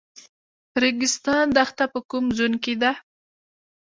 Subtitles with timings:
[0.83, 2.91] ریګستان دښته په کوم زون کې ده؟